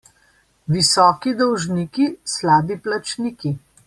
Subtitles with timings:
[0.75, 2.07] Visoki dolžniki,
[2.37, 3.53] slabi plačniki.